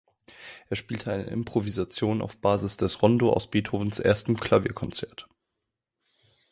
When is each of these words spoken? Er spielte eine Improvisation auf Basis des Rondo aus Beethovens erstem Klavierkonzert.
Er 0.67 0.75
spielte 0.77 1.11
eine 1.11 1.25
Improvisation 1.25 2.23
auf 2.23 2.41
Basis 2.41 2.75
des 2.75 3.03
Rondo 3.03 3.31
aus 3.33 3.51
Beethovens 3.51 3.99
erstem 3.99 4.35
Klavierkonzert. 4.35 5.29